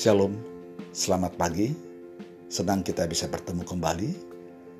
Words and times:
Shalom, 0.00 0.32
selamat 0.96 1.36
pagi. 1.36 1.76
Senang 2.48 2.80
kita 2.80 3.04
bisa 3.04 3.28
bertemu 3.28 3.68
kembali, 3.68 4.16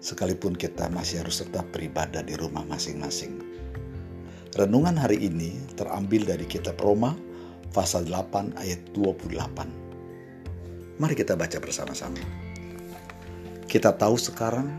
sekalipun 0.01 0.57
kita 0.57 0.89
masih 0.89 1.21
harus 1.21 1.45
tetap 1.45 1.69
beribadah 1.77 2.25
di 2.25 2.41
rumah 2.41 2.65
masing-masing. 2.65 3.37
Renungan 4.57 4.97
hari 4.97 5.29
ini 5.29 5.61
terambil 5.77 6.25
dari 6.25 6.49
kitab 6.49 6.81
Roma, 6.81 7.13
pasal 7.77 8.09
8 8.09 8.65
ayat 8.65 8.81
28. 8.97 10.97
Mari 10.97 11.13
kita 11.13 11.37
baca 11.37 11.61
bersama-sama. 11.61 12.25
Kita 13.69 13.93
tahu 13.93 14.17
sekarang 14.17 14.73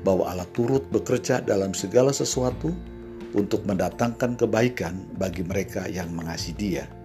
bahwa 0.00 0.32
Allah 0.32 0.48
turut 0.56 0.88
bekerja 0.88 1.44
dalam 1.44 1.76
segala 1.76 2.16
sesuatu 2.16 2.72
untuk 3.36 3.68
mendatangkan 3.68 4.48
kebaikan 4.48 5.12
bagi 5.20 5.44
mereka 5.44 5.84
yang 5.92 6.08
mengasihi 6.08 6.56
Dia 6.56 7.03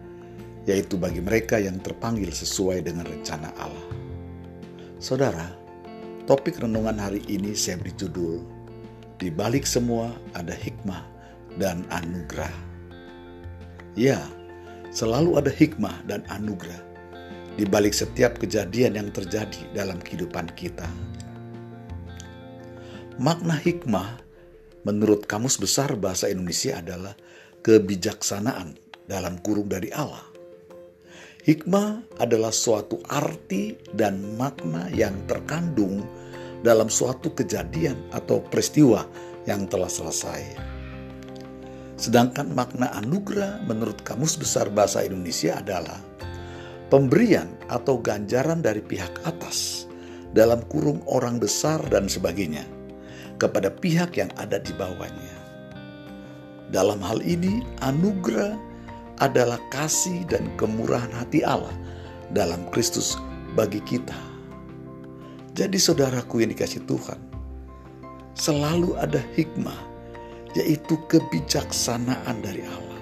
yaitu 0.68 1.00
bagi 1.00 1.24
mereka 1.24 1.60
yang 1.62 1.80
terpanggil 1.80 2.32
sesuai 2.32 2.84
dengan 2.84 3.08
rencana 3.08 3.54
Allah. 3.56 3.90
Saudara, 5.00 5.56
topik 6.28 6.60
renungan 6.60 7.00
hari 7.00 7.24
ini 7.32 7.56
saya 7.56 7.80
beri 7.80 7.96
judul 7.96 8.44
Di 9.20 9.28
balik 9.28 9.68
semua 9.68 10.16
ada 10.32 10.56
hikmah 10.56 11.04
dan 11.60 11.84
anugerah. 11.92 12.52
Ya, 14.00 14.24
selalu 14.96 15.36
ada 15.44 15.52
hikmah 15.52 16.08
dan 16.08 16.24
anugerah 16.32 16.80
di 17.60 17.68
balik 17.68 17.92
setiap 17.92 18.40
kejadian 18.40 18.96
yang 18.96 19.10
terjadi 19.12 19.60
dalam 19.76 20.00
kehidupan 20.00 20.48
kita. 20.56 20.88
Makna 23.20 23.60
hikmah 23.60 24.24
menurut 24.88 25.28
Kamus 25.28 25.60
Besar 25.60 25.92
Bahasa 26.00 26.32
Indonesia 26.32 26.80
adalah 26.80 27.12
kebijaksanaan 27.60 28.80
dalam 29.04 29.44
kurung 29.44 29.68
dari 29.68 29.92
Allah. 29.92 30.29
Hikmah 31.50 32.22
adalah 32.22 32.54
suatu 32.54 33.02
arti 33.10 33.74
dan 33.90 34.38
makna 34.38 34.86
yang 34.94 35.18
terkandung 35.26 36.06
dalam 36.62 36.94
suatu 36.94 37.34
kejadian 37.34 37.98
atau 38.14 38.38
peristiwa 38.38 39.02
yang 39.50 39.66
telah 39.66 39.90
selesai. 39.90 40.46
Sedangkan 41.98 42.54
makna 42.54 42.94
anugerah 43.02 43.66
menurut 43.66 43.98
Kamus 44.06 44.38
Besar 44.38 44.70
Bahasa 44.70 45.02
Indonesia 45.02 45.58
adalah 45.58 45.98
pemberian 46.94 47.50
atau 47.66 47.98
ganjaran 47.98 48.62
dari 48.62 48.86
pihak 48.86 49.26
atas 49.26 49.90
dalam 50.30 50.62
kurung 50.70 51.02
orang 51.10 51.42
besar 51.42 51.82
dan 51.90 52.06
sebagainya 52.06 52.62
kepada 53.42 53.74
pihak 53.74 54.22
yang 54.22 54.30
ada 54.38 54.62
di 54.62 54.70
bawahnya. 54.78 55.34
Dalam 56.70 57.02
hal 57.02 57.26
ini, 57.26 57.66
anugerah 57.82 58.69
adalah 59.20 59.60
kasih 59.72 60.24
dan 60.28 60.48
kemurahan 60.56 61.12
hati 61.12 61.44
Allah 61.44 61.76
dalam 62.32 62.64
Kristus 62.72 63.20
bagi 63.54 63.84
kita. 63.84 64.16
Jadi 65.54 65.76
saudaraku 65.76 66.40
yang 66.40 66.56
dikasih 66.56 66.88
Tuhan, 66.88 67.20
selalu 68.32 68.96
ada 68.96 69.20
hikmah, 69.36 69.76
yaitu 70.56 70.96
kebijaksanaan 71.12 72.40
dari 72.40 72.64
Allah. 72.64 73.02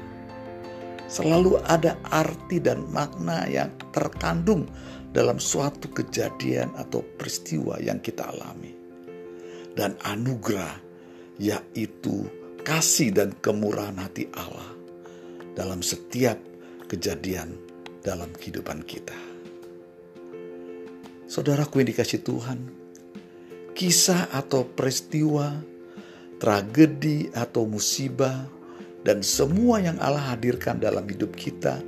Selalu 1.07 1.61
ada 1.69 1.95
arti 2.11 2.59
dan 2.59 2.83
makna 2.91 3.47
yang 3.47 3.71
terkandung 3.95 4.67
dalam 5.15 5.39
suatu 5.39 5.87
kejadian 5.93 6.73
atau 6.75 6.99
peristiwa 7.15 7.79
yang 7.79 8.01
kita 8.03 8.27
alami. 8.27 8.75
Dan 9.77 9.93
anugerah, 10.03 10.81
yaitu 11.37 12.25
kasih 12.65 13.13
dan 13.13 13.31
kemurahan 13.39 13.95
hati 14.01 14.27
Allah 14.33 14.76
dalam 15.57 15.81
setiap 15.81 16.37
kejadian 16.85 17.57
dalam 18.05 18.29
kehidupan 18.37 18.85
kita. 18.85 19.17
Saudaraku 21.25 21.81
yang 21.81 21.89
dikasih 21.89 22.21
Tuhan, 22.21 22.59
kisah 23.73 24.29
atau 24.29 24.63
peristiwa, 24.63 25.57
tragedi 26.37 27.33
atau 27.33 27.65
musibah, 27.65 28.47
dan 29.01 29.25
semua 29.25 29.81
yang 29.81 29.97
Allah 29.97 30.37
hadirkan 30.37 30.77
dalam 30.77 31.03
hidup 31.09 31.33
kita 31.33 31.81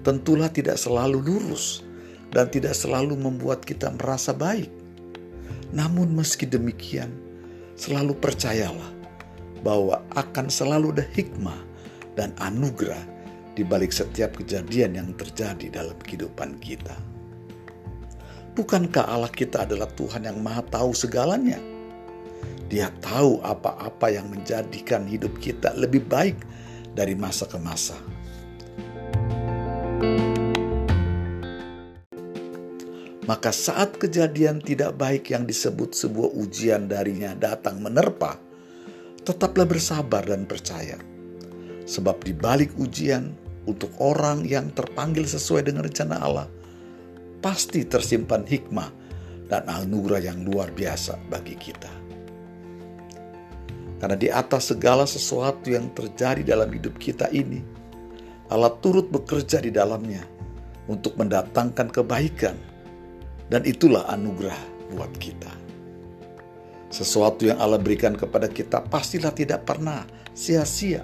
tentulah 0.00 0.48
tidak 0.48 0.80
selalu 0.80 1.20
lurus 1.20 1.84
dan 2.32 2.48
tidak 2.48 2.72
selalu 2.72 3.18
membuat 3.20 3.66
kita 3.66 3.92
merasa 3.92 4.32
baik. 4.32 4.70
Namun 5.76 6.16
meski 6.16 6.48
demikian, 6.48 7.12
selalu 7.76 8.16
percayalah 8.16 8.90
bahwa 9.60 10.00
akan 10.16 10.48
selalu 10.48 10.96
ada 10.96 11.04
hikmah 11.04 11.69
dan 12.20 12.36
anugerah 12.36 13.00
di 13.56 13.64
balik 13.64 13.96
setiap 13.96 14.36
kejadian 14.36 14.92
yang 14.92 15.08
terjadi 15.16 15.72
dalam 15.72 15.96
kehidupan 16.04 16.60
kita. 16.60 16.92
Bukankah 18.52 19.08
Allah 19.08 19.32
kita 19.32 19.64
adalah 19.64 19.88
Tuhan 19.96 20.28
yang 20.28 20.36
Maha 20.44 20.60
Tahu 20.68 20.92
segalanya? 20.92 21.56
Dia 22.68 22.92
tahu 23.00 23.40
apa-apa 23.40 24.12
yang 24.12 24.28
menjadikan 24.28 25.08
hidup 25.08 25.40
kita 25.40 25.72
lebih 25.80 26.04
baik 26.04 26.36
dari 26.92 27.16
masa 27.16 27.48
ke 27.48 27.56
masa. 27.56 27.96
Maka 33.24 33.54
saat 33.54 33.96
kejadian 33.96 34.58
tidak 34.60 34.98
baik 34.98 35.30
yang 35.30 35.46
disebut 35.46 35.94
sebuah 35.94 36.34
ujian 36.34 36.90
darinya 36.90 37.30
datang 37.38 37.78
menerpa, 37.78 38.34
tetaplah 39.22 39.70
bersabar 39.70 40.26
dan 40.26 40.50
percaya 40.50 40.98
Sebab 41.90 42.22
di 42.22 42.30
balik 42.30 42.78
ujian 42.78 43.34
untuk 43.66 43.90
orang 43.98 44.46
yang 44.46 44.70
terpanggil 44.70 45.26
sesuai 45.26 45.66
dengan 45.66 45.82
rencana 45.82 46.22
Allah, 46.22 46.46
pasti 47.42 47.82
tersimpan 47.82 48.46
hikmah 48.46 48.90
dan 49.50 49.66
anugerah 49.66 50.22
yang 50.22 50.46
luar 50.46 50.70
biasa 50.70 51.18
bagi 51.26 51.58
kita. 51.58 51.90
Karena 53.98 54.14
di 54.14 54.30
atas 54.30 54.70
segala 54.70 55.02
sesuatu 55.02 55.66
yang 55.66 55.90
terjadi 55.90 56.46
dalam 56.46 56.70
hidup 56.70 56.94
kita 56.94 57.26
ini, 57.34 57.58
Allah 58.54 58.70
turut 58.78 59.10
bekerja 59.10 59.58
di 59.58 59.74
dalamnya 59.74 60.22
untuk 60.86 61.18
mendatangkan 61.18 61.90
kebaikan, 61.90 62.54
dan 63.50 63.66
itulah 63.66 64.06
anugerah 64.06 64.56
buat 64.94 65.10
kita. 65.18 65.50
Sesuatu 66.90 67.50
yang 67.50 67.58
Allah 67.58 67.82
berikan 67.82 68.14
kepada 68.14 68.46
kita 68.46 68.78
pastilah 68.86 69.34
tidak 69.34 69.66
pernah 69.66 70.06
sia-sia 70.32 71.02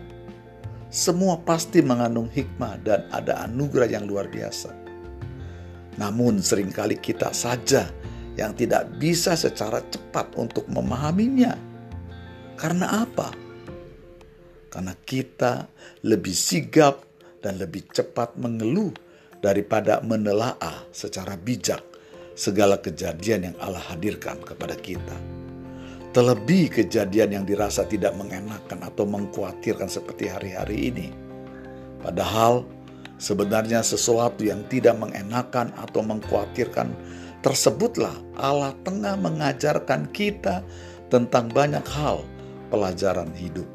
semua 0.86 1.42
pasti 1.42 1.82
mengandung 1.82 2.30
hikmah 2.30 2.78
dan 2.86 3.04
ada 3.10 3.42
anugerah 3.44 3.90
yang 3.90 4.06
luar 4.06 4.30
biasa. 4.30 4.70
Namun 5.96 6.44
sering 6.44 6.70
kali 6.70 7.00
kita 7.00 7.32
saja 7.32 7.88
yang 8.36 8.52
tidak 8.52 8.92
bisa 9.00 9.34
secara 9.34 9.80
cepat 9.88 10.36
untuk 10.36 10.68
memahaminya. 10.68 11.56
Karena 12.56 13.04
apa? 13.04 13.32
Karena 14.68 14.92
kita 14.92 15.68
lebih 16.04 16.36
sigap 16.36 17.00
dan 17.40 17.56
lebih 17.56 17.88
cepat 17.92 18.36
mengeluh 18.36 18.92
daripada 19.40 20.04
menelaah 20.04 20.84
secara 20.92 21.36
bijak 21.36 21.80
segala 22.36 22.76
kejadian 22.76 23.52
yang 23.52 23.56
Allah 23.56 23.82
hadirkan 23.88 24.36
kepada 24.44 24.76
kita. 24.76 25.35
Terlebih 26.16 26.72
kejadian 26.72 27.28
yang 27.28 27.44
dirasa 27.44 27.84
tidak 27.84 28.16
mengenakan 28.16 28.80
atau 28.80 29.04
mengkhawatirkan 29.04 29.84
seperti 29.84 30.32
hari-hari 30.32 30.88
ini. 30.88 31.06
Padahal 32.00 32.64
sebenarnya 33.20 33.84
sesuatu 33.84 34.40
yang 34.40 34.64
tidak 34.72 34.96
mengenakan 34.96 35.76
atau 35.76 36.00
mengkhawatirkan 36.00 36.88
tersebutlah 37.44 38.16
Allah 38.40 38.72
tengah 38.80 39.12
mengajarkan 39.20 40.08
kita 40.08 40.64
tentang 41.12 41.52
banyak 41.52 41.84
hal 41.84 42.24
pelajaran 42.72 43.28
hidup. 43.36 43.68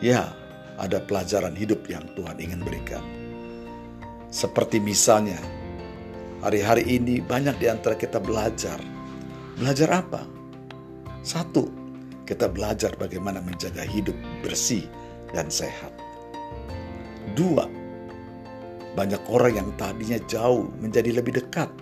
Ya, 0.00 0.32
ada 0.80 0.96
pelajaran 1.04 1.52
hidup 1.52 1.84
yang 1.92 2.08
Tuhan 2.16 2.40
ingin 2.40 2.64
berikan. 2.64 3.04
Seperti 4.32 4.80
misalnya, 4.80 5.36
hari-hari 6.40 6.88
ini 6.88 7.20
banyak 7.20 7.60
di 7.60 7.68
antara 7.68 8.00
kita 8.00 8.16
belajar. 8.16 8.80
Belajar 9.60 9.92
apa? 9.92 10.37
Satu, 11.22 11.68
kita 12.28 12.46
belajar 12.46 12.92
bagaimana 13.00 13.40
menjaga 13.40 13.82
hidup 13.82 14.14
bersih 14.44 14.84
dan 15.32 15.48
sehat. 15.48 15.90
Dua, 17.32 17.64
banyak 18.92 19.22
orang 19.32 19.52
yang 19.64 19.70
tadinya 19.80 20.20
jauh 20.28 20.68
menjadi 20.76 21.16
lebih 21.16 21.40
dekat, 21.40 21.72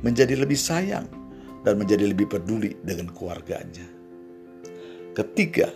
menjadi 0.00 0.40
lebih 0.40 0.56
sayang, 0.56 1.04
dan 1.66 1.76
menjadi 1.76 2.08
lebih 2.08 2.30
peduli 2.30 2.76
dengan 2.80 3.10
keluarganya. 3.12 3.84
Ketiga, 5.12 5.68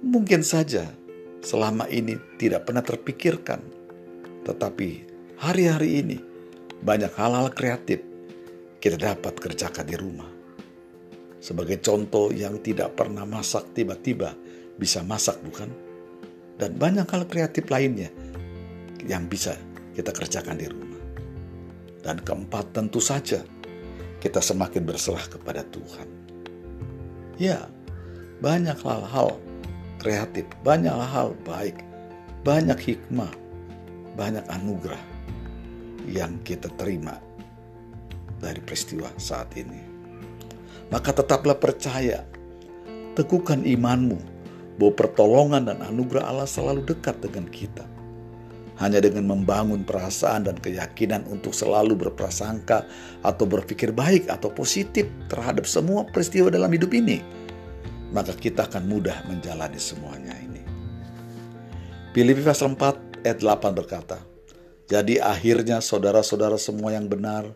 mungkin 0.00 0.46
saja 0.46 0.86
selama 1.42 1.90
ini 1.90 2.14
tidak 2.38 2.70
pernah 2.70 2.84
terpikirkan, 2.84 3.60
tetapi 4.46 4.88
hari-hari 5.36 6.00
ini 6.00 6.18
banyak 6.80 7.10
hal-hal 7.18 7.50
kreatif 7.50 8.00
kita 8.78 8.96
dapat 9.00 9.34
kerjakan 9.40 9.86
di 9.88 9.96
rumah 9.98 10.35
sebagai 11.46 11.78
contoh 11.78 12.34
yang 12.34 12.58
tidak 12.58 12.98
pernah 12.98 13.22
masak 13.22 13.70
tiba-tiba 13.70 14.34
bisa 14.74 15.06
masak 15.06 15.38
bukan? 15.46 15.70
Dan 16.58 16.74
banyak 16.74 17.06
hal 17.06 17.22
kreatif 17.30 17.70
lainnya 17.70 18.10
yang 19.06 19.30
bisa 19.30 19.54
kita 19.94 20.10
kerjakan 20.10 20.58
di 20.58 20.66
rumah. 20.66 21.02
Dan 22.02 22.18
keempat 22.18 22.74
tentu 22.74 22.98
saja 22.98 23.46
kita 24.18 24.42
semakin 24.42 24.82
berserah 24.82 25.22
kepada 25.30 25.62
Tuhan. 25.70 26.08
Ya, 27.38 27.70
banyak 28.42 28.82
hal-hal 28.82 29.38
kreatif, 30.02 30.50
banyak 30.66 30.90
hal 30.90 31.38
baik, 31.46 31.78
banyak 32.42 32.78
hikmah, 32.82 33.30
banyak 34.18 34.42
anugerah 34.50 35.04
yang 36.10 36.42
kita 36.42 36.66
terima 36.74 37.22
dari 38.42 38.58
peristiwa 38.58 39.12
saat 39.20 39.54
ini. 39.54 39.95
Maka 40.92 41.10
tetaplah 41.10 41.58
percaya, 41.58 42.22
teguhkan 43.18 43.66
imanmu 43.66 44.18
bahwa 44.76 44.92
pertolongan 44.94 45.66
dan 45.66 45.82
anugerah 45.82 46.28
Allah 46.28 46.46
selalu 46.46 46.84
dekat 46.86 47.18
dengan 47.24 47.48
kita 47.48 47.96
hanya 48.76 49.00
dengan 49.00 49.24
membangun 49.24 49.88
perasaan 49.88 50.48
dan 50.48 50.56
keyakinan 50.60 51.24
untuk 51.32 51.56
selalu 51.56 51.96
berprasangka 51.96 52.84
atau 53.24 53.44
berpikir 53.48 53.92
baik 53.92 54.28
atau 54.28 54.52
positif 54.52 55.08
terhadap 55.32 55.64
semua 55.64 56.04
peristiwa 56.04 56.52
dalam 56.52 56.68
hidup 56.68 56.92
ini, 56.92 57.24
maka 58.12 58.36
kita 58.36 58.68
akan 58.68 58.84
mudah 58.84 59.24
menjalani 59.32 59.80
semuanya 59.80 60.36
ini. 60.44 60.60
Filipi 62.12 62.44
pasal 62.44 62.76
4 62.76 63.24
ayat 63.24 63.38
8 63.40 63.76
berkata, 63.76 64.20
Jadi 64.88 65.18
akhirnya 65.20 65.80
saudara-saudara 65.80 66.60
semua 66.60 66.92
yang 66.92 67.08
benar, 67.08 67.48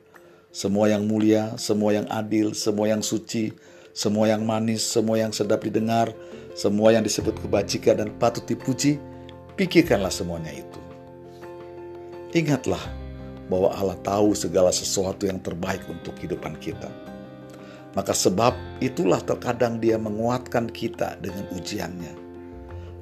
semua 0.51 0.91
yang 0.91 1.07
mulia, 1.07 1.55
semua 1.55 1.95
yang 1.95 2.07
adil, 2.11 2.55
semua 2.59 2.91
yang 2.91 3.03
suci, 3.07 3.55
semua 3.95 4.27
yang 4.31 4.43
manis, 4.43 4.83
semua 4.83 5.19
yang 5.19 5.31
sedap 5.31 5.63
didengar, 5.63 6.11
semua 6.59 6.91
yang 6.91 7.07
disebut 7.07 7.39
kebajikan 7.39 8.03
dan 8.03 8.11
patut 8.19 8.43
dipuji, 8.47 8.99
pikirkanlah 9.55 10.11
semuanya 10.11 10.51
itu. 10.51 10.81
Ingatlah 12.35 12.83
bahwa 13.51 13.75
Allah 13.75 13.99
tahu 14.03 14.35
segala 14.39 14.71
sesuatu 14.71 15.27
yang 15.27 15.43
terbaik 15.43 15.83
untuk 15.91 16.15
kehidupan 16.19 16.59
kita. 16.63 16.87
Maka 17.91 18.15
sebab 18.15 18.55
itulah 18.79 19.19
terkadang 19.19 19.83
dia 19.83 19.99
menguatkan 19.99 20.71
kita 20.71 21.19
dengan 21.19 21.51
ujiannya. 21.51 22.15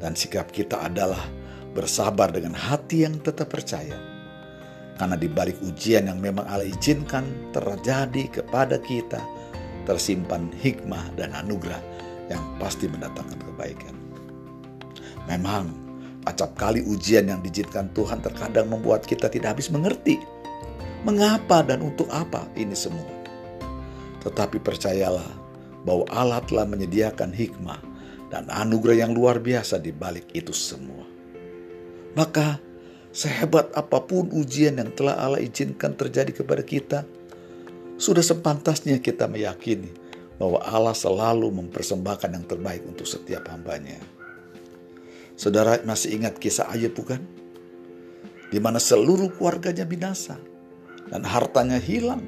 Dan 0.00 0.17
sikap 0.17 0.49
kita 0.49 0.81
adalah 0.81 1.21
bersabar 1.77 2.33
dengan 2.33 2.56
hati 2.56 3.05
yang 3.05 3.21
tetap 3.21 3.53
percaya. 3.53 4.18
Karena 4.99 5.15
di 5.15 5.31
balik 5.31 5.62
ujian 5.62 6.11
yang 6.11 6.19
memang 6.19 6.45
Allah 6.50 6.67
izinkan 6.67 7.55
terjadi 7.55 8.43
kepada 8.43 8.83
kita, 8.83 9.23
tersimpan 9.87 10.50
hikmah 10.59 11.15
dan 11.15 11.33
anugerah 11.33 11.81
yang 12.29 12.43
pasti 12.59 12.91
mendatangkan 12.91 13.39
kebaikan. 13.41 13.95
Memang 15.31 15.89
Acap 16.29 16.61
kali 16.61 16.85
ujian 16.85 17.25
yang 17.25 17.41
diizinkan 17.41 17.89
Tuhan 17.97 18.21
terkadang 18.21 18.69
membuat 18.69 19.09
kita 19.09 19.33
tidak 19.33 19.56
habis 19.56 19.73
mengerti. 19.73 20.21
Mengapa 21.06 21.65
dan 21.65 21.81
untuk 21.81 22.05
apa 22.12 22.45
ini 22.53 22.77
semua? 22.77 23.09
Tetapi 24.21 24.61
percayalah 24.61 25.25
bahwa 25.89 26.05
Allah 26.12 26.45
telah 26.45 26.69
menyediakan 26.69 27.33
hikmah 27.33 27.81
dan 28.29 28.45
anugerah 28.53 29.09
yang 29.09 29.17
luar 29.17 29.41
biasa 29.41 29.81
di 29.81 29.89
balik 29.89 30.29
itu 30.37 30.53
semua. 30.53 31.09
Maka 32.12 32.61
sehebat 33.12 33.72
apa 33.75 33.99
pun 34.05 34.28
ujian 34.32 34.76
yang 34.78 34.93
telah 34.93 35.16
Allah 35.16 35.40
izinkan 35.40 35.96
terjadi 35.96 36.32
kepada 36.32 36.62
kita, 36.62 36.99
sudah 37.99 38.22
sepantasnya 38.22 39.02
kita 39.02 39.26
meyakini 39.26 39.90
bahwa 40.38 40.62
Allah 40.62 40.94
selalu 40.94 41.50
mempersembahkan 41.50 42.31
yang 42.31 42.46
terbaik 42.46 42.87
untuk 42.87 43.05
setiap 43.05 43.50
hambanya. 43.50 43.99
Saudara 45.34 45.82
masih 45.82 46.19
ingat 46.19 46.38
kisah 46.38 46.70
Ayub 46.70 46.94
bukan? 46.94 47.22
Di 48.49 48.58
mana 48.62 48.78
seluruh 48.78 49.34
keluarganya 49.34 49.87
binasa 49.87 50.38
dan 51.11 51.26
hartanya 51.26 51.78
hilang. 51.78 52.22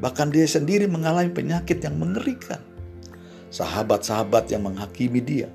Bahkan 0.00 0.32
dia 0.32 0.48
sendiri 0.48 0.88
mengalami 0.88 1.28
penyakit 1.28 1.84
yang 1.84 2.00
mengerikan. 2.00 2.62
Sahabat-sahabat 3.50 4.48
yang 4.48 4.64
menghakimi 4.64 5.20
dia 5.20 5.50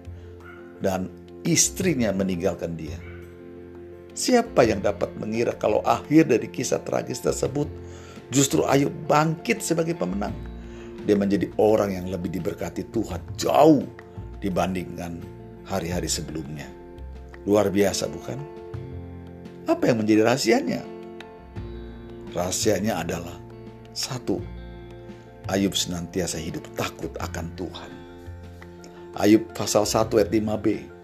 dan 0.84 1.08
istrinya 1.48 2.12
meninggalkan 2.12 2.76
dia. 2.76 3.00
Siapa 4.16 4.64
yang 4.64 4.80
dapat 4.80 5.12
mengira 5.20 5.52
kalau 5.60 5.84
akhir 5.84 6.32
dari 6.32 6.48
kisah 6.48 6.80
tragis 6.80 7.20
tersebut 7.20 7.68
justru 8.32 8.64
Ayub 8.64 8.96
bangkit 9.12 9.60
sebagai 9.60 9.92
pemenang. 9.92 10.32
Dia 11.04 11.20
menjadi 11.20 11.52
orang 11.60 12.00
yang 12.00 12.08
lebih 12.08 12.32
diberkati 12.32 12.88
Tuhan 12.96 13.20
jauh 13.36 13.84
dibandingkan 14.40 15.20
hari-hari 15.68 16.08
sebelumnya. 16.08 16.64
Luar 17.44 17.68
biasa 17.68 18.08
bukan? 18.08 18.40
Apa 19.68 19.92
yang 19.92 20.00
menjadi 20.00 20.24
rahasianya? 20.24 20.82
Rahasianya 22.32 23.04
adalah 23.04 23.36
satu, 23.92 24.40
Ayub 25.52 25.76
senantiasa 25.76 26.40
hidup 26.40 26.64
takut 26.80 27.12
akan 27.20 27.52
Tuhan. 27.60 27.92
Ayub 29.20 29.44
pasal 29.52 29.84
1 29.84 30.08
ayat 30.24 30.32
5b 30.32 30.95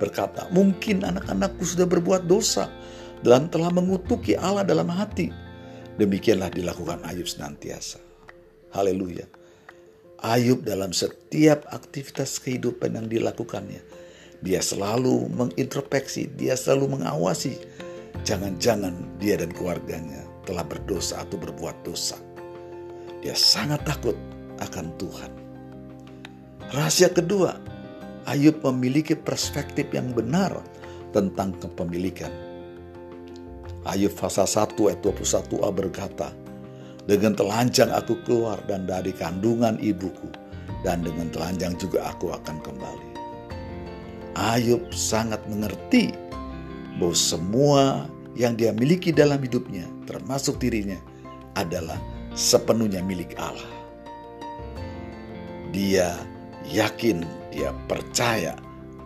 berkata, 0.00 0.48
mungkin 0.50 1.02
anak-anakku 1.06 1.62
sudah 1.62 1.86
berbuat 1.86 2.26
dosa 2.26 2.70
dan 3.22 3.48
telah 3.48 3.70
mengutuki 3.70 4.34
Allah 4.34 4.66
dalam 4.66 4.90
hati. 4.90 5.30
Demikianlah 5.94 6.50
dilakukan 6.50 7.06
Ayub 7.06 7.30
senantiasa. 7.30 8.02
Haleluya. 8.74 9.24
Ayub 10.24 10.66
dalam 10.66 10.90
setiap 10.90 11.68
aktivitas 11.70 12.42
kehidupan 12.42 12.98
yang 12.98 13.06
dilakukannya 13.06 14.04
dia 14.44 14.60
selalu 14.60 15.32
mengintrospeksi, 15.32 16.28
dia 16.36 16.52
selalu 16.52 17.00
mengawasi. 17.00 17.56
Jangan-jangan 18.28 19.16
dia 19.16 19.40
dan 19.40 19.48
keluarganya 19.56 20.20
telah 20.44 20.60
berdosa 20.60 21.24
atau 21.24 21.40
berbuat 21.40 21.80
dosa. 21.80 22.20
Dia 23.24 23.32
sangat 23.32 23.88
takut 23.88 24.12
akan 24.60 24.92
Tuhan. 25.00 25.32
Rahasia 26.76 27.08
kedua, 27.08 27.56
Ayub 28.24 28.64
memiliki 28.64 29.12
perspektif 29.12 29.92
yang 29.92 30.16
benar 30.16 30.56
tentang 31.12 31.52
kepemilikan. 31.60 32.32
Ayub 33.84 34.16
pasal 34.16 34.48
1 34.48 34.80
ayat 34.88 35.00
21a 35.04 35.68
berkata, 35.68 36.32
Dengan 37.04 37.36
telanjang 37.36 37.92
aku 37.92 38.16
keluar 38.24 38.64
dan 38.64 38.88
dari 38.88 39.12
kandungan 39.12 39.76
ibuku, 39.76 40.32
dan 40.80 41.04
dengan 41.04 41.28
telanjang 41.28 41.76
juga 41.76 42.08
aku 42.08 42.32
akan 42.32 42.56
kembali. 42.64 43.08
Ayub 44.40 44.88
sangat 44.88 45.44
mengerti 45.44 46.16
bahwa 46.96 47.12
semua 47.12 47.82
yang 48.34 48.56
dia 48.56 48.72
miliki 48.72 49.12
dalam 49.12 49.38
hidupnya, 49.44 49.84
termasuk 50.08 50.56
dirinya, 50.58 50.96
adalah 51.60 52.00
sepenuhnya 52.32 53.04
milik 53.04 53.36
Allah. 53.36 53.70
Dia 55.70 56.33
yakin, 56.68 57.24
dia 57.52 57.70
percaya 57.86 58.56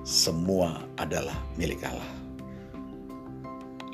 semua 0.06 0.84
adalah 0.96 1.36
milik 1.58 1.82
Allah. 1.84 2.12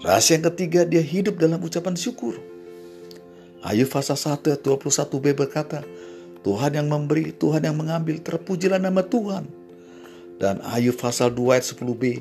Rahasia 0.05 0.37
yang 0.37 0.47
ketiga, 0.53 0.85
dia 0.85 1.01
hidup 1.01 1.41
dalam 1.41 1.59
ucapan 1.65 1.97
syukur. 1.97 2.37
Ayub 3.65 3.89
pasal 3.89 4.21
1 4.21 4.45
ayat 4.53 4.61
21b 4.61 5.33
berkata, 5.33 5.81
Tuhan 6.45 6.77
yang 6.77 6.93
memberi, 6.93 7.33
Tuhan 7.33 7.65
yang 7.65 7.73
mengambil, 7.81 8.21
terpujilah 8.21 8.77
nama 8.77 9.01
Tuhan. 9.01 9.49
Dan 10.37 10.61
Ayub 10.61 10.93
pasal 11.01 11.33
2 11.33 11.57
ayat 11.57 11.65
10b. 11.73 12.21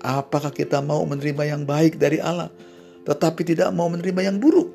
Apakah 0.00 0.50
kita 0.50 0.80
mau 0.80 1.04
menerima 1.06 1.52
yang 1.54 1.62
baik 1.62 1.94
dari 1.94 2.18
Allah 2.18 2.50
tetapi 3.06 3.46
tidak 3.46 3.70
mau 3.70 3.86
menerima 3.86 4.32
yang 4.32 4.36
buruk? 4.42 4.74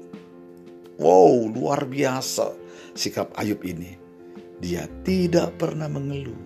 Wow, 0.96 1.52
luar 1.52 1.84
biasa 1.84 2.56
sikap 2.96 3.34
Ayub 3.36 3.60
ini. 3.68 4.07
Dia 4.58 4.90
tidak 5.06 5.62
pernah 5.62 5.86
mengeluh 5.86 6.42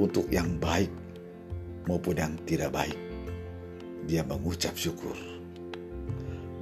untuk 0.00 0.24
yang 0.32 0.56
baik 0.56 0.88
maupun 1.84 2.16
yang 2.16 2.34
tidak 2.48 2.72
baik. 2.72 2.96
Dia 4.08 4.24
mengucap 4.24 4.72
syukur. 4.74 5.14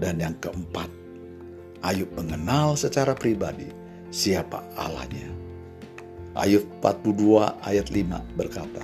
Dan 0.01 0.19
yang 0.19 0.35
keempat, 0.41 0.89
Ayub 1.81 2.13
mengenal 2.13 2.77
secara 2.77 3.17
pribadi 3.17 3.69
siapa 4.13 4.61
Allahnya. 4.77 5.29
Ayub 6.37 6.67
42 6.83 7.65
ayat 7.65 7.89
5 7.89 8.39
berkata, 8.39 8.83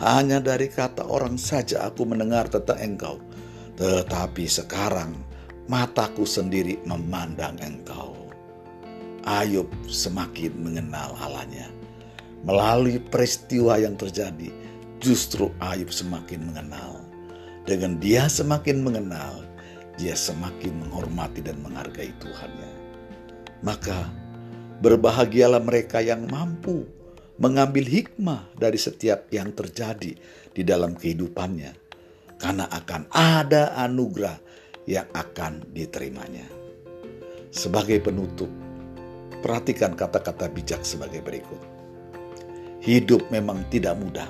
Hanya 0.00 0.40
dari 0.40 0.70
kata 0.70 1.04
orang 1.04 1.36
saja 1.36 1.90
aku 1.90 2.08
mendengar 2.08 2.48
tentang 2.48 2.78
engkau, 2.80 3.16
tetapi 3.76 4.44
sekarang 4.48 5.12
mataku 5.68 6.24
sendiri 6.24 6.80
memandang 6.88 7.58
engkau. 7.60 8.09
Ayub 9.26 9.68
semakin 9.88 10.52
mengenal 10.60 11.16
Allahnya. 11.20 11.68
Melalui 12.44 13.00
peristiwa 13.00 13.76
yang 13.76 13.96
terjadi, 14.00 14.48
justru 15.00 15.52
Ayub 15.60 15.92
semakin 15.92 16.52
mengenal. 16.52 17.04
Dengan 17.68 18.00
dia 18.00 18.28
semakin 18.28 18.80
mengenal, 18.80 19.44
dia 20.00 20.16
semakin 20.16 20.80
menghormati 20.80 21.44
dan 21.44 21.60
menghargai 21.60 22.12
Tuhannya. 22.16 22.72
Maka 23.60 24.08
Berbahagialah 24.80 25.60
mereka 25.60 26.00
yang 26.00 26.24
mampu 26.24 26.88
mengambil 27.36 27.84
hikmah 27.84 28.48
dari 28.56 28.80
setiap 28.80 29.28
yang 29.28 29.52
terjadi 29.52 30.16
di 30.56 30.62
dalam 30.64 30.96
kehidupannya, 30.96 31.76
karena 32.40 32.64
akan 32.72 33.12
ada 33.12 33.76
anugerah 33.76 34.40
yang 34.88 35.04
akan 35.12 35.68
diterimanya. 35.76 36.48
Sebagai 37.52 38.00
penutup, 38.00 38.48
perhatikan 39.40 39.96
kata-kata 39.96 40.46
bijak 40.52 40.84
sebagai 40.84 41.24
berikut. 41.24 41.60
Hidup 42.80 43.28
memang 43.28 43.68
tidak 43.68 43.96
mudah, 44.00 44.28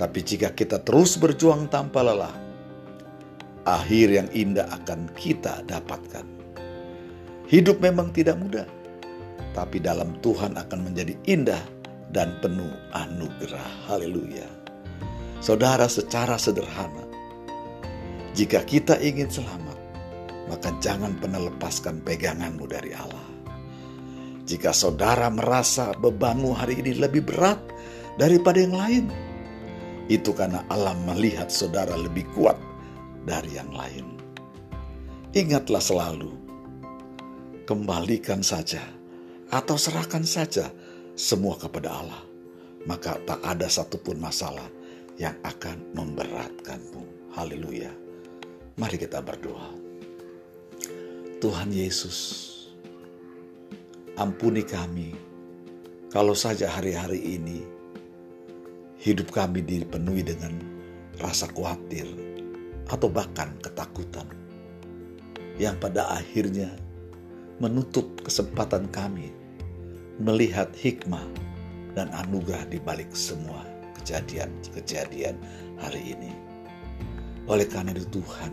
tapi 0.00 0.24
jika 0.24 0.52
kita 0.52 0.80
terus 0.84 1.20
berjuang 1.20 1.68
tanpa 1.68 2.00
lelah, 2.00 2.32
akhir 3.68 4.08
yang 4.08 4.28
indah 4.32 4.68
akan 4.72 5.12
kita 5.12 5.60
dapatkan. 5.68 6.24
Hidup 7.48 7.80
memang 7.84 8.12
tidak 8.16 8.40
mudah, 8.40 8.68
tapi 9.52 9.80
dalam 9.80 10.16
Tuhan 10.24 10.56
akan 10.56 10.80
menjadi 10.80 11.12
indah 11.28 11.60
dan 12.12 12.40
penuh 12.40 12.72
anugerah. 12.96 13.88
Haleluya. 13.88 14.48
Saudara, 15.44 15.84
secara 15.86 16.40
sederhana, 16.40 17.04
jika 18.32 18.64
kita 18.64 18.96
ingin 19.00 19.28
selamat, 19.28 19.78
maka 20.48 20.72
jangan 20.80 21.12
pernah 21.20 21.44
lepaskan 21.44 22.00
peganganmu 22.00 22.64
dari 22.64 22.96
Allah. 22.96 23.35
Jika 24.46 24.70
saudara 24.70 25.26
merasa 25.26 25.90
bebanmu 25.98 26.54
hari 26.54 26.78
ini 26.78 27.02
lebih 27.02 27.26
berat 27.26 27.58
daripada 28.14 28.62
yang 28.62 28.78
lain, 28.78 29.04
itu 30.06 30.30
karena 30.30 30.62
Allah 30.70 30.94
melihat 31.02 31.50
saudara 31.50 31.98
lebih 31.98 32.22
kuat 32.30 32.54
dari 33.26 33.58
yang 33.58 33.74
lain. 33.74 34.22
Ingatlah 35.34 35.82
selalu, 35.82 36.30
kembalikan 37.66 38.40
saja 38.40 38.80
atau 39.50 39.74
serahkan 39.74 40.22
saja 40.22 40.70
semua 41.18 41.58
kepada 41.58 41.90
Allah, 41.90 42.22
maka 42.86 43.18
tak 43.26 43.42
ada 43.42 43.66
satupun 43.66 44.22
masalah 44.22 44.70
yang 45.18 45.34
akan 45.42 45.90
memberatkanmu. 45.90 47.34
Haleluya. 47.34 47.90
Mari 48.78 48.96
kita 48.96 49.18
berdoa. 49.20 49.74
Tuhan 51.42 51.68
Yesus, 51.68 52.48
ampuni 54.16 54.64
kami 54.64 55.12
kalau 56.08 56.32
saja 56.32 56.72
hari-hari 56.72 57.20
ini 57.36 57.60
hidup 58.96 59.28
kami 59.28 59.60
dipenuhi 59.60 60.24
dengan 60.24 60.56
rasa 61.20 61.44
khawatir 61.52 62.08
atau 62.88 63.12
bahkan 63.12 63.52
ketakutan 63.60 64.24
yang 65.60 65.76
pada 65.76 66.16
akhirnya 66.16 66.72
menutup 67.60 68.08
kesempatan 68.24 68.88
kami 68.88 69.32
melihat 70.16 70.72
hikmah 70.72 71.24
dan 71.92 72.08
anugerah 72.12 72.64
di 72.72 72.80
balik 72.80 73.12
semua 73.12 73.64
kejadian-kejadian 74.00 75.36
hari 75.76 76.16
ini. 76.16 76.32
Oleh 77.48 77.68
karena 77.68 77.92
itu 77.92 78.20
Tuhan, 78.20 78.52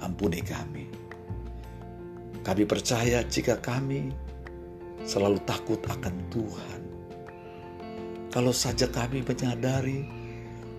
ampuni 0.00 0.40
kami. 0.40 0.88
Kami 2.40 2.62
percaya 2.64 3.24
jika 3.26 3.60
kami 3.60 4.12
selalu 5.06 5.38
takut 5.46 5.78
akan 5.86 6.14
Tuhan. 6.34 6.80
Kalau 8.34 8.52
saja 8.52 8.90
kami 8.90 9.22
menyadari 9.22 10.04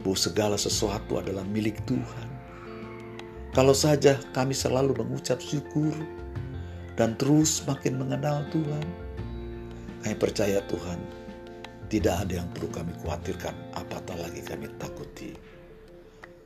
bahwa 0.04 0.18
segala 0.20 0.60
sesuatu 0.60 1.18
adalah 1.18 1.48
milik 1.48 1.82
Tuhan. 1.90 2.30
Kalau 3.56 3.74
saja 3.74 4.20
kami 4.36 4.54
selalu 4.54 4.94
mengucap 4.94 5.42
syukur 5.42 5.96
dan 6.94 7.18
terus 7.18 7.66
makin 7.66 7.98
mengenal 7.98 8.46
Tuhan, 8.54 8.86
kami 10.06 10.16
percaya 10.20 10.62
Tuhan, 10.70 11.00
tidak 11.90 12.28
ada 12.28 12.44
yang 12.44 12.48
perlu 12.54 12.70
kami 12.70 12.94
khawatirkan, 13.02 13.56
apatah 13.74 14.18
lagi 14.22 14.46
kami 14.46 14.70
takuti. 14.78 15.34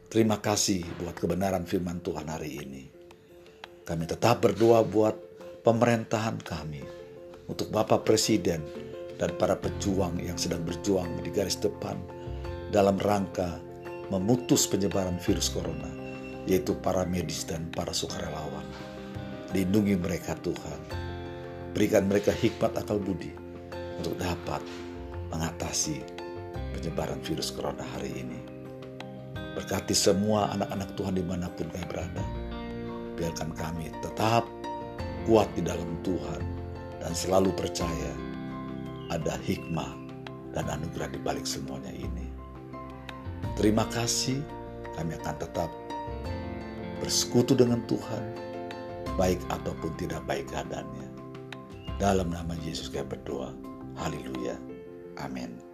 Terima 0.08 0.40
kasih 0.40 0.88
buat 1.02 1.20
kebenaran 1.20 1.68
firman 1.68 2.00
Tuhan 2.00 2.32
hari 2.32 2.64
ini. 2.64 2.84
Kami 3.84 4.08
tetap 4.08 4.40
berdoa 4.40 4.86
buat 4.88 5.16
pemerintahan 5.68 6.40
kami, 6.40 7.01
untuk 7.52 7.68
Bapak 7.68 8.08
Presiden 8.08 8.64
dan 9.20 9.36
para 9.36 9.60
pejuang 9.60 10.24
yang 10.24 10.40
sedang 10.40 10.64
berjuang 10.64 11.20
di 11.20 11.28
garis 11.28 11.60
depan 11.60 12.00
dalam 12.72 12.96
rangka 13.04 13.60
memutus 14.08 14.64
penyebaran 14.64 15.20
virus 15.20 15.52
corona, 15.52 15.92
yaitu 16.48 16.72
para 16.80 17.04
medis 17.04 17.44
dan 17.44 17.68
para 17.76 17.92
sukarelawan. 17.92 18.64
Lindungi 19.52 20.00
mereka 20.00 20.40
Tuhan. 20.40 20.80
Berikan 21.76 22.08
mereka 22.08 22.32
hikmat 22.32 22.72
akal 22.80 23.00
budi 23.00 23.36
untuk 24.00 24.16
dapat 24.16 24.64
mengatasi 25.32 26.04
penyebaran 26.72 27.20
virus 27.20 27.52
corona 27.52 27.84
hari 27.96 28.16
ini. 28.16 28.40
Berkati 29.36 29.92
semua 29.92 30.56
anak-anak 30.56 30.96
Tuhan 30.96 31.16
di 31.20 31.24
mana 31.24 31.52
pun 31.52 31.68
kami 31.68 31.84
berada. 31.88 32.24
Biarkan 33.20 33.52
kami 33.56 33.92
tetap 34.00 34.48
kuat 35.28 35.52
di 35.56 35.62
dalam 35.64 36.00
Tuhan 36.04 36.61
dan 37.02 37.12
selalu 37.18 37.50
percaya 37.58 38.14
ada 39.10 39.36
hikmah 39.42 39.92
dan 40.54 40.70
anugerah 40.70 41.10
di 41.12 41.20
balik 41.20 41.44
semuanya 41.44 41.92
ini. 41.92 42.30
Terima 43.58 43.84
kasih, 43.90 44.40
kami 44.96 45.18
akan 45.20 45.36
tetap 45.42 45.70
bersekutu 47.02 47.58
dengan 47.58 47.82
Tuhan, 47.90 48.24
baik 49.18 49.42
ataupun 49.50 49.92
tidak 49.98 50.22
baik 50.30 50.48
keadaannya. 50.54 51.10
Dalam 51.98 52.30
nama 52.30 52.54
Yesus 52.62 52.88
kami 52.94 53.18
berdoa. 53.18 53.52
Haleluya. 53.98 54.56
Amin. 55.20 55.71